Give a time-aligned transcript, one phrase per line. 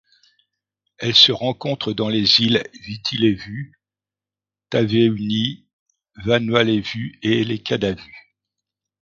[0.97, 3.75] Elle se rencontre dans les îles Viti Levu,
[4.71, 5.67] Taveuni,
[6.25, 8.33] Vanua Levu et les Kadavu.